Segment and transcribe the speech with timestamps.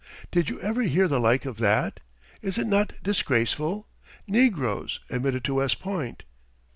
[0.31, 1.99] Did you ever hear the like of that?
[2.41, 3.87] Is it not disgraceful?
[4.27, 6.23] Negroes admitted to West Point!"